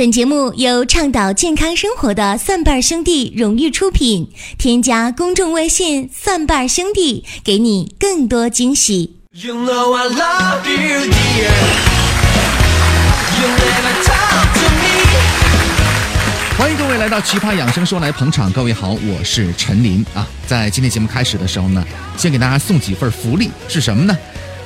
[0.00, 4.30] 本节目由倡导健康生活的蒜瓣兄弟荣誉出品。
[4.56, 9.16] 添加公众微信“蒜瓣兄弟”，给你更多惊喜。
[9.32, 11.50] You know I love you, dear.
[13.42, 14.88] You never talk to me.
[16.56, 18.50] 欢迎各位来到《奇葩养生说》来捧场。
[18.50, 20.26] 各位好，我是陈林啊。
[20.46, 21.84] 在今天节目开始的时候呢，
[22.16, 24.16] 先给大家送几份福利，是什么呢？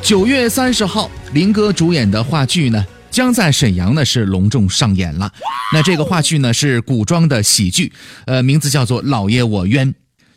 [0.00, 2.86] 九月三十号，林哥主演的话剧呢。
[3.14, 5.32] 将在沈阳呢是隆重上演了，
[5.72, 7.92] 那这个话剧呢是古装的喜剧，
[8.26, 9.88] 呃，名字叫做《老爷我冤》，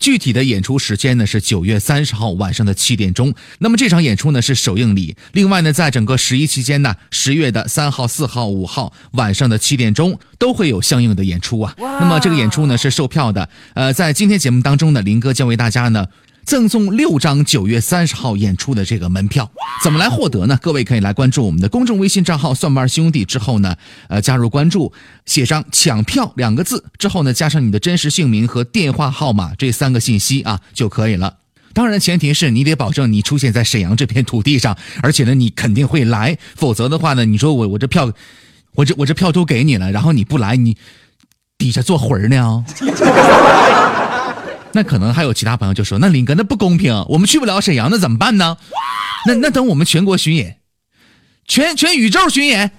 [0.00, 3.32] 具体的演出时间呢是九月三十号晚上的七点钟。
[3.60, 11.72] 那么这场演出呢是首映礼，另外呢在整个十一期间呢，十月的三号、四号、五号晚上的七点钟都会有相应的演出啊。
[11.78, 16.08] 那么这个演出呢是售票的，呃，在今天节目当中呢，林哥将为大家呢。
[16.44, 19.50] 赠送六张九月三十号演出的这个门票，
[19.82, 20.58] 怎么来获得呢？
[20.60, 23.76] 各位可以来关注我们的公众微信账号“蒜瓣兄弟”之后呢，
[24.08, 24.92] 呃，加入关注，
[25.26, 31.38] 写上“抢票”两个字之后呢，加上你的真实姓名和电话号码这三个信息啊就可以了。
[31.72, 38.12] 当然，前提是你得保证你出现在沈阳这片土地上，而且呢，你肯定会来，否则的话呢，你说我我这票，
[38.74, 40.76] 我这我这票都给你了，然后你不来，你
[41.58, 42.64] 底下做魂儿呢？
[44.74, 48.58] 那可能还有其他朋友就说：“那林哥，那不公平，我们去不了沈阳，那怎么办呢？
[49.26, 50.58] 那那等我们全国巡演，
[51.46, 52.72] 全全宇宙巡演。”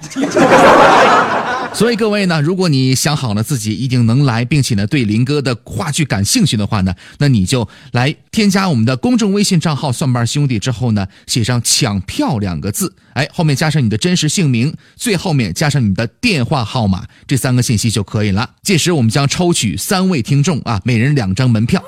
[1.76, 18.52] 所以各位呢，如果你想好了自己一定能来，并且呢对林哥的话剧感兴趣的话呢，那你就来添加我们的公众微信账号“蒜瓣兄弟”之后呢，写上“抢票”两个字，哎，后面加上你的真实姓名，最后面加上你的电话号码，这三个信息就可以了。
[18.64, 21.84] 届时我们将抽取三位听众啊，每人两张门票。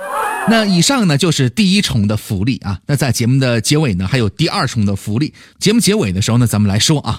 [0.49, 2.79] 那以上呢就是第一重的福利啊。
[2.87, 5.33] 那在节目的结尾呢，还有第二重的福利。
[5.59, 7.17] 节目结尾的时候呢，咱们来说啊。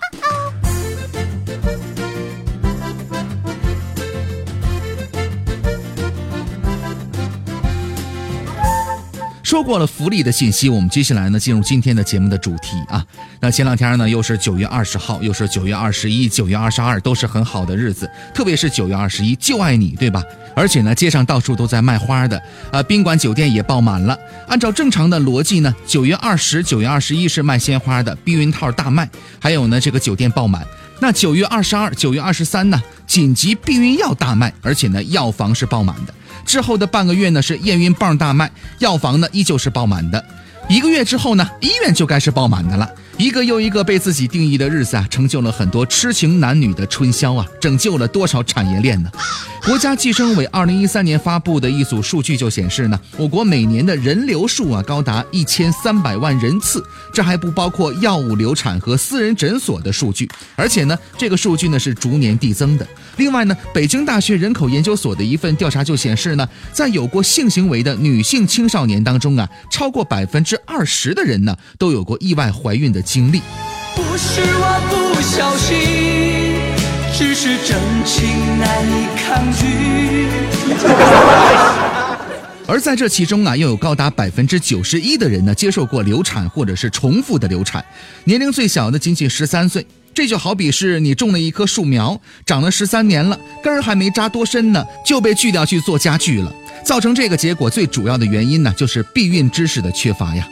[9.48, 13.02] 说过了福利的信息，我们接下来呢进入今天的节目的主题啊。
[13.40, 18.06] 那前两天呢又是九月二十号，又是九月二十一、九月二十二，都是很好的日子。
[18.34, 20.22] 特别是九月二十一，就爱你，对吧？
[20.54, 22.38] 而且呢，街上到处都在卖花的，
[22.70, 24.18] 呃，宾馆酒店也爆满了。
[24.48, 29.08] 按照正常的逻辑呢，九月二十、九月二十一是卖鲜花的，避孕套大卖，
[29.40, 30.62] 还有呢这个酒店爆满。
[31.00, 36.12] 那九月二十二、九月二十三呢，紧急避孕药大卖，而且呢药房是爆满的。
[36.44, 40.24] 之后的半个月呢是验孕棒大卖，药房呢依旧是爆满的。
[40.68, 42.90] 一个月之后呢，医院就该是爆满的了。
[43.18, 49.10] 一个又一个被自己定义的日子啊，成就了很多痴情男女的春宵啊，拯救了多少产业链呢？
[49.66, 62.86] 国家计生委二零一三年发布的一组数据就显示呢，我国每年的人流数啊高达一千三百万人次，这还不包括药物流产和私人诊所的数据，而且呢，这个数据呢是逐年递增的。
[63.16, 73.02] 另外呢，北京大学人口研究所的一份调查就显示呢，在有过性行为的女性青少年当中啊，超过百分之二十的人呢都有过意外怀孕的。
[73.08, 73.40] 经历。
[73.96, 76.60] 不是我不小心，
[77.16, 80.28] 只是真情难以抗拒。
[82.68, 87.82] 而在这其中啊，又有高达百分之九十一的人呢，接受过流产或者是重复的流产，
[88.24, 89.86] 年龄最小的仅仅十三岁。
[90.12, 96.52] 这就好比是你种了一棵树苗，长了十三年了，根儿还没扎多深呢，就被锯掉去做家具了。
[96.84, 100.46] 造成这个结果最主要的原因呢，就是避孕知识的缺乏呀。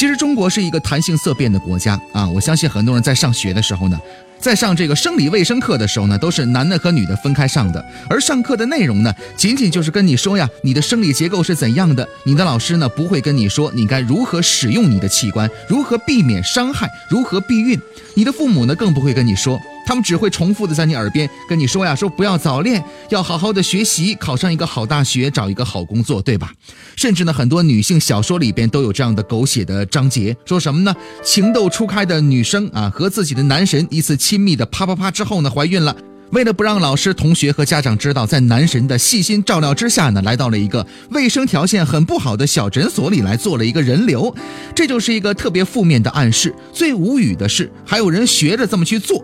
[0.00, 2.26] 其实中国是一个谈性色变的国家啊！
[2.26, 4.00] 我相信很多人在上学的时候呢，
[4.38, 7.84] 在上这个生理卫生课的时候呢，都是男的和女的分开上的。
[8.08, 12.08] 而上课的内容呢，仅仅就是跟你说呀，你的生理结构是怎样的。
[12.24, 17.78] 你的老师呢，不会跟你说你该如何使用你的器官，如何避免伤害，如何避孕。
[18.14, 19.60] 你的父母呢，更不会跟你说。
[19.90, 26.52] 他们只会重复的在你耳边跟你说呀，说不要早恋，要好好的学习，考上一个好大学，找一个好工作，对吧？
[26.94, 30.94] 甚至呢，很多女性小说里边都有这样的狗血的章节，说什么呢？
[31.24, 35.96] 情窦初开的女生啊，和自己的男神一次亲密的啪啪啪之后呢，怀孕了。
[36.30, 44.32] 为了不让老师、同学和家长知道，在男神的细心照料之下呢，来到了一个卫生条件很不好的小诊所里来做了一个人流，
[44.72, 46.54] 这就是一个特别负面的暗示。
[46.72, 49.20] 最无语的是，还有人学着这么去做。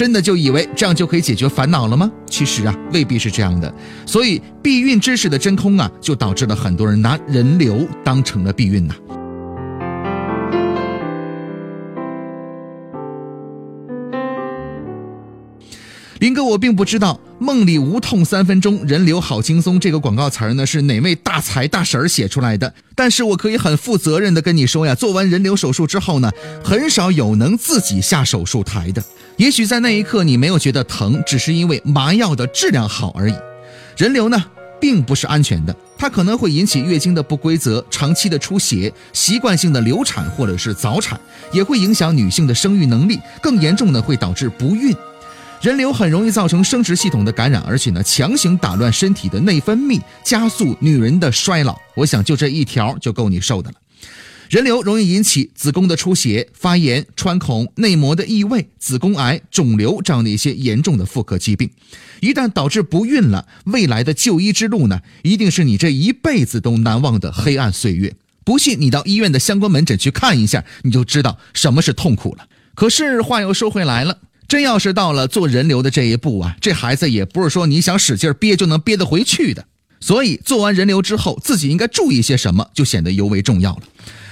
[0.00, 2.10] 真的就以为这样就可以解决烦恼了吗？
[2.24, 3.70] 其实啊，未必是这样的。
[4.06, 8.94] 所以避孕知识的真空啊，就导致了很多人拿人流当成了避孕呐。
[16.20, 22.74] 林哥，我并不知道“梦里无痛三分钟，人流好轻松”这个广告词儿呢是哪位大财大婶儿写出来的。
[22.94, 26.30] 但是我可以很负责任的跟你说呀，做完人流手术之后呢，
[26.62, 29.02] 很少有能自己下手术台的。
[29.38, 33.34] 也许在那一刻你没有觉得疼，只是因为麻药的质量好而已。
[33.96, 34.44] 人流呢，
[34.78, 41.18] 并不是安全的，它可能会引起月经的不规则、长期的出血、习惯性的流产或者是早产，
[41.50, 44.94] 也会影响女性的生育能力，更严重的会导致不孕。
[45.60, 51.78] 人流很容易造成生殖系统的感染，而且呢，强行打乱身体的内分泌，加速女人的衰老。
[51.94, 53.76] 我想就这一条就够你受的了。
[54.48, 61.70] 人流容易引起子宫的出血、发炎、穿孔、内膜的异位、子宫癌、肿瘤这样的一些严重的妇科疾病。
[62.20, 68.16] 一旦导致不孕了，未来的就医之路呢，一定是你这一辈子都难忘的黑暗岁月。
[68.44, 72.48] 不信你到医院的相关门诊去看一下，你就知道什么是痛苦了。
[72.74, 74.16] 可是话又说回来了。
[74.50, 79.64] 真要是到了做人流的这一步啊，这孩子也不是说你想使劲憋就能憋得回去的。
[80.00, 83.82] 所以做完人流之后，自己应该注意些什么，就显得尤为重要了。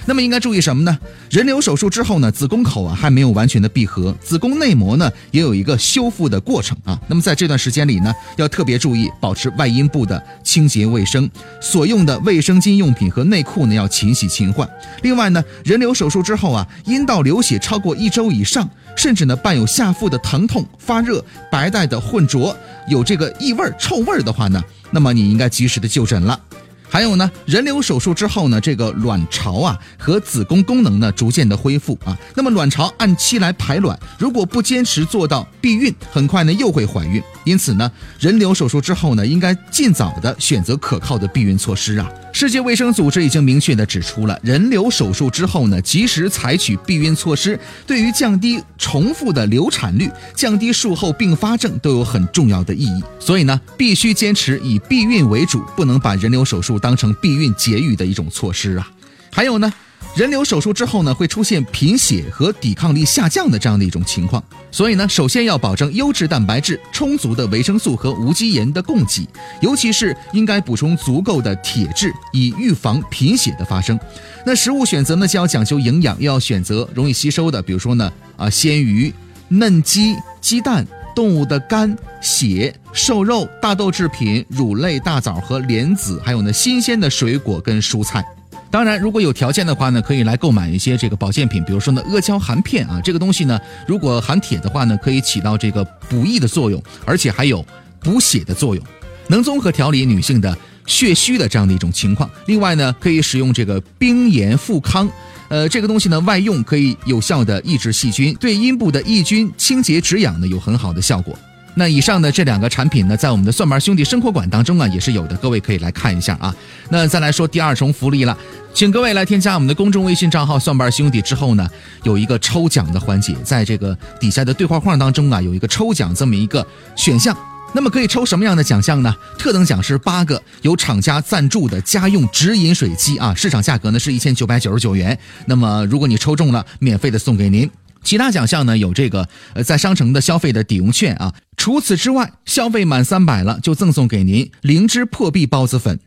[0.09, 0.97] 那么应该注意什么呢？
[1.29, 6.99] 人流手术之后呢，子宫口啊还没有完全的闭合，子宫内膜呢也有一个修复的过程啊。
[7.07, 11.29] 那么在这段时间里呢，要特别注意保持外阴部的清洁卫生，
[11.61, 14.67] 所用的卫生巾用品和内裤呢要勤洗勤换。
[15.03, 18.67] 另外呢，人流手术之后啊，阴道流血超过一周以上，
[18.97, 22.57] 甚至呢伴有下腹的疼痛、发热、白带的混浊，
[22.87, 24.59] 有这个异味、臭味的话呢，
[24.89, 26.39] 那么你应该及时的就诊了。
[26.89, 37.21] 还有呢，人流手术之后呢，这个卵巢啊和子宫功能呢逐渐的恢复啊，那么卵巢按期来排卵，如果不坚持做到避孕，很快呢又会怀孕。
[37.43, 42.09] 因此呢，人流手术之后呢，应该尽早的选择可靠的避孕措施啊。
[42.39, 53.03] 世界卫生组织已经明确地指出了，人流手术之后呢，及时采取避孕措施，对于降低重复的流产率、降低术后并发症都有很重要的意义。
[53.19, 58.89] 所以呢，必须坚持以避孕为主，不能把人流手术当成避孕节育的一种措施啊。
[59.29, 59.73] 还有呢。
[60.15, 69.25] 人流手术之后呢，会出现贫血和抵抗力下降的这样的一种情况，所以呢，首先要保证优质蛋白质、充足的维生素和无机盐的供给，
[69.61, 73.97] 尤其是应该补充足够的铁质，以预防贫血的发生。
[74.45, 79.13] 那食物选择呢，就要讲究营养，又要选择容易吸收的，比如说呢，啊，鲜鱼、
[79.47, 80.85] 嫩鸡、鸡蛋、
[81.15, 88.25] 动物的肝、血、瘦肉、大豆制品、乳类、大枣和莲子，还有呢，新鲜的水果跟蔬菜。
[88.71, 97.65] 当然，如果有条件的话呢，可以来购买一些这个保健品，比如说呢阿胶含片啊，这个东西呢，如果含铁的话呢，可以起到这个补益的作用，而且还有
[97.99, 98.85] 补血的作用，
[99.27, 100.55] 能综合调理女性的
[100.85, 102.29] 血虚的这样的一种情况。
[102.45, 105.09] 另外呢，可以使用这个冰盐复康，
[105.47, 111.35] 呃，这个东西呢外用可以有效的抑制细菌，对阴部的抑菌、清洁、止痒呢有很好的效果。
[111.75, 116.53] 那以上的这两个产品呢，在我们的蒜瓣兄弟生活馆当中啊，也是有的，各位可以来看一下啊。
[116.89, 118.37] 那再来说第二重福利了，
[118.73, 121.69] 请各位来添加我们的公众微信账号“蒜瓣兄弟”之后呢，
[122.03, 127.37] 有一个抽奖的环节，在这个底下的对话框当中啊，有一个抽奖这么一个选项。
[127.71, 129.15] 那么可以抽什么样的奖项呢？
[129.37, 135.17] 特等奖是八个由厂家赞助的家用直饮水机啊，市场价格呢是一千九百九十九元。
[135.45, 137.69] 那么如果你抽中了，免费的送给您。
[138.09, 145.99] 其他奖项呢有这个呃在商城的消费的抵用券啊，除此之外，消费满三百了就赠送给您灵芝破壁包子粉。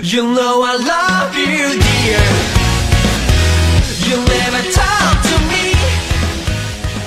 [0.00, 2.22] You know I love you, dear.
[4.08, 5.03] You never talk.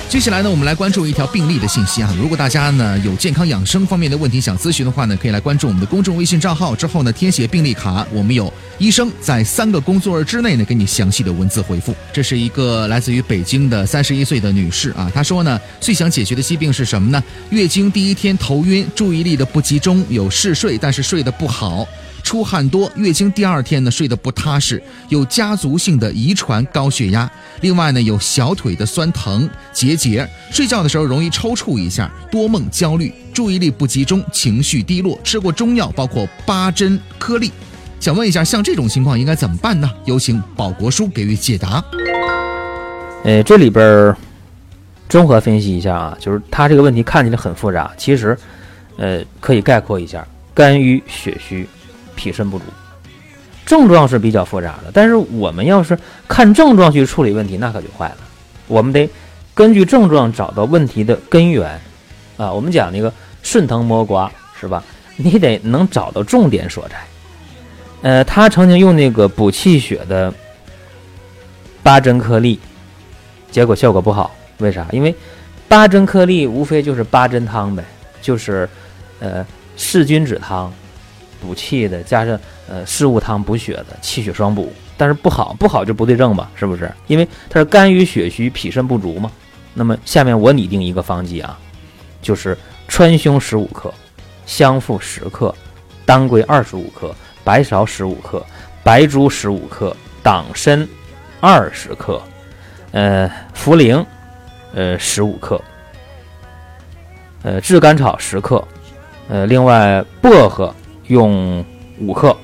[0.08, 2.10] 接下来呢，我们来关注一条病例的信息啊。
[2.18, 11.94] 如果大家呢有健康养生方面的问题想咨询的话呢，可以来关注我们的公众微信账号，之后呢填写病历卡，我们有医生在三个工作日之内呢给你详细的文字回复。
[12.10, 17.22] 这是一个来自于北京的三十一岁的女士啊，她说呢最想解决的疾病是什么呢？
[17.50, 21.86] 月经第一天头晕，注意力的不集中，有嗜睡，但是睡得不好。
[22.22, 27.30] 出汗多，月经第二天呢睡得不踏实，有家族性的遗传高血压，
[27.62, 37.50] 另外呢有小腿的酸疼结节，睡觉的时候容易抽搐一下，多梦焦虑，注意力不集中，情绪低落，吃过中药包括八珍颗粒，
[37.98, 39.90] 想问一下，像这种情况应该怎么办呢？
[40.04, 41.82] 有请保国叔给予解答。
[43.24, 44.14] 呃，这里边
[45.08, 48.36] 综合分析一下啊，就是他这个问题看起来很复杂，其实
[48.98, 51.66] 呃可以概括一下：肝郁血虚。
[52.18, 52.64] 脾肾不足，
[53.64, 55.96] 症状是比较复杂的，但是我们要是
[56.26, 58.16] 看症状去处理问题，那可就坏了。
[58.66, 59.08] 我们得
[59.54, 61.80] 根据症状找到问题的根源
[62.36, 62.52] 啊。
[62.52, 64.82] 我们讲那个顺藤摸瓜是吧？
[65.16, 66.96] 你得能找到重点所在。
[68.02, 70.32] 呃，他曾经用那个补气血的
[71.82, 72.58] 八珍颗粒，
[73.50, 74.34] 结果效果不好。
[74.58, 74.86] 为啥？
[74.90, 75.14] 因为
[75.68, 77.84] 八珍颗粒无非就是八珍汤呗，
[78.20, 78.68] 就是
[79.20, 79.46] 呃
[79.76, 80.72] 噬菌止汤，
[81.40, 84.72] 补气的，加上呃四物汤补血的，气血双补。
[84.96, 86.50] 但是不好，不好就不对症吧？
[86.56, 86.92] 是不是？
[87.06, 89.30] 因为它是肝郁血虚、脾肾不足嘛。
[89.72, 91.56] 那么下面我拟定一个方剂啊，
[92.20, 93.94] 就是川芎十五克，
[94.44, 95.54] 香附十克，
[96.04, 97.14] 当归二十五克，
[97.44, 98.44] 白芍十五克，
[98.82, 100.88] 白术十五克，党参
[101.38, 102.20] 二十克，
[102.90, 104.04] 呃，茯苓
[104.74, 105.62] 呃十五克，
[107.44, 108.66] 呃，炙甘草十克，
[109.28, 110.74] 呃，另外薄荷
[111.08, 111.64] 用
[111.98, 112.34] 五克。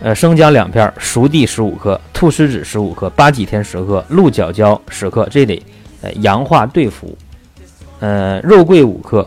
[0.00, 5.60] 呃，生姜两片，熟地十五克，菟丝子十五克，八戟天十克，鹿角胶十克，这得
[6.02, 7.16] 呃阳化对服。
[7.98, 9.26] 呃，肉桂五克，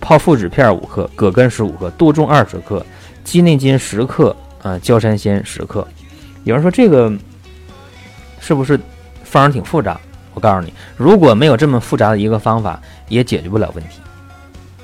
[0.00, 2.86] 泡附子片五克，葛根十五克，杜仲二十克，
[3.24, 5.84] 鸡内金十克，啊，焦山仙十克。
[6.44, 7.12] 有人说这个
[8.38, 8.78] 是不是
[9.24, 10.00] 方挺复杂？
[10.34, 13.98] 我告诉你，如果没有这么复杂的一个方法，也解决不了问题。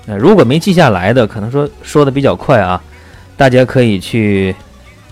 [0.06, 2.82] 呃，如果没记下来的，可能说说的比较快啊，
[3.36, 4.54] 大家可以去。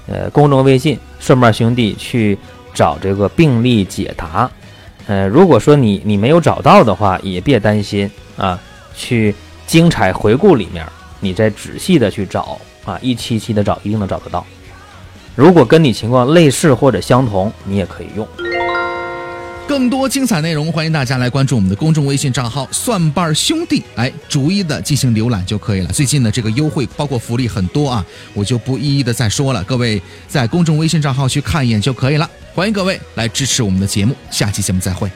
[0.07, 2.37] 呃，公众微信“顺便兄弟”去
[2.75, 4.51] 找这个病例解答。
[5.07, 8.59] 呃，如果说你你没有找到的话，也别担心啊，
[8.93, 9.33] 去
[9.69, 10.85] 精彩回顾里面，
[11.21, 14.45] 你再仔细的去找啊，一期期的找，一定能找得到。
[15.37, 18.27] 如果跟你情况类似或者相同，你也可以用。
[19.71, 25.93] 更多精彩内容，欢迎大家来关注我们的公众微信账号“蒜瓣兄弟”，来，逐一的进行浏览就可以了。
[25.93, 29.63] 最近的这个优惠包括福利很多啊，我就不一一的再说了。
[29.63, 32.29] 各位在公众微信账号去看一眼就可以了。
[32.53, 35.09] 欢迎各位来支持我们的节目，下期节目再会。